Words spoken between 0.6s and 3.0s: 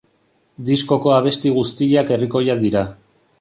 Diskoko abesti guztiak herrikoiak dira.